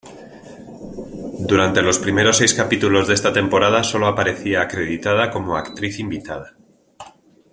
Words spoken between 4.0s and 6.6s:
aparecía acreditada como actriz invitada.